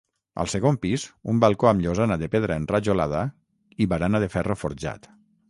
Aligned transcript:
Al 0.43 0.47
segon 0.51 0.77
pis, 0.85 1.03
un 1.33 1.41
balcó 1.43 1.69
amb 1.71 1.83
llosana 1.85 2.17
de 2.23 2.31
pedra 2.37 2.57
enrajolada, 2.63 3.21
i 3.85 3.89
barana 3.95 4.25
de 4.27 4.33
ferro 4.39 4.59
forjat. 4.65 5.09